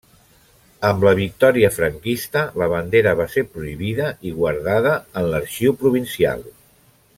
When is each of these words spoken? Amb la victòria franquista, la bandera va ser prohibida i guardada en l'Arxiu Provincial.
Amb 0.87 1.03
la 1.07 1.11
victòria 1.19 1.69
franquista, 1.75 2.41
la 2.63 2.69
bandera 2.73 3.13
va 3.21 3.29
ser 3.35 3.45
prohibida 3.59 4.09
i 4.31 4.33
guardada 4.41 4.95
en 5.23 5.29
l'Arxiu 5.35 5.77
Provincial. 5.85 6.45